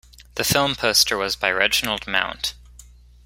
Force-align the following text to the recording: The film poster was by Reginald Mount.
The 0.33 0.43
film 0.43 0.73
poster 0.73 1.15
was 1.15 1.35
by 1.35 1.51
Reginald 1.51 2.07
Mount. 2.07 2.55